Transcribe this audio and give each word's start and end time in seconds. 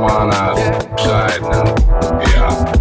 Come 0.00 0.04
on 0.04 0.34
outside 0.34 1.42
now. 1.42 2.79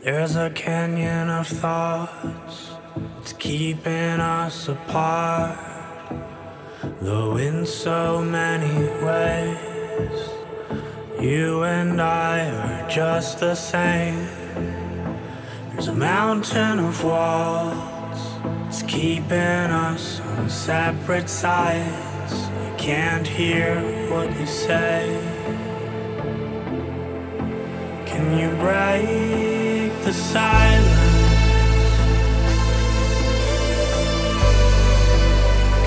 There's 0.00 0.36
a 0.36 0.50
canyon 0.50 1.28
of 1.28 1.48
thoughts, 1.48 2.70
it's 3.18 3.32
keeping 3.32 4.20
us 4.20 4.68
apart. 4.68 5.58
Though 7.00 7.36
in 7.36 7.66
so 7.66 8.22
many 8.22 8.88
ways, 9.04 10.20
you 11.20 11.64
and 11.64 12.00
I 12.00 12.48
are 12.50 12.88
just 12.88 13.40
the 13.40 13.54
same. 13.54 14.28
There's 15.72 15.88
a 15.88 15.94
mountain 15.94 16.78
of 16.78 17.02
walls, 17.02 18.20
it's 18.68 18.82
keeping 18.82 19.70
us 19.90 20.20
on 20.20 20.48
separate 20.48 21.28
sides. 21.28 22.32
I 22.32 22.74
can't 22.78 23.26
hear 23.26 23.74
what 24.10 24.30
you 24.38 24.46
say. 24.46 25.04
Can 28.06 28.38
you 28.38 28.48
break 28.56 29.47
the 30.08 30.14
silence. 30.14 30.88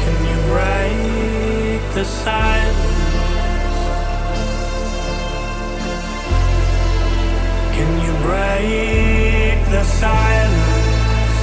Can 0.01 0.15
you 0.29 0.37
break 0.51 1.81
the 1.95 2.05
silence? 2.05 3.79
Can 7.75 7.89
you 8.05 8.13
break 8.27 9.59
the 9.75 9.83
silence? 10.01 11.37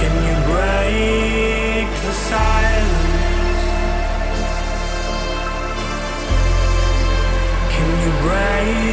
Can 0.00 0.14
you 0.28 0.36
break 0.50 1.88
the 2.06 2.12
silence? 2.30 3.01
Right. 8.22 8.91